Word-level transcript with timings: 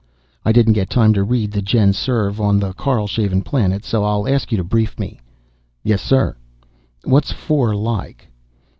I 0.43 0.51
didn't 0.51 0.73
get 0.73 0.89
time 0.89 1.13
to 1.13 1.23
read 1.23 1.51
the 1.51 1.61
GenSurv 1.61 2.39
on 2.39 2.57
the 2.57 2.73
Karlshaven 2.73 3.43
planets, 3.43 3.87
so 3.87 4.03
I'll 4.03 4.27
ask 4.27 4.51
you 4.51 4.57
to 4.57 4.63
brief 4.63 4.97
me." 4.99 5.19
"Yes, 5.83 6.01
sir." 6.01 6.35
"What's 7.05 7.29
IV 7.29 7.75
like?" 7.77 8.27